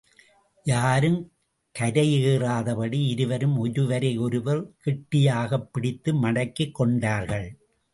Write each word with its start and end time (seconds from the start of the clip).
யாரும் 0.63 1.31
கரையேறாதபடி 1.79 3.07
இருவரும் 3.07 3.57
ஒருவரை 3.57 4.17
ஒருவர் 4.17 4.71
கெட்டியாகப் 4.85 5.73
பிடித்து 5.73 6.13
மடக்கிக் 6.13 6.71
கொண்டார்கள். 6.71 7.57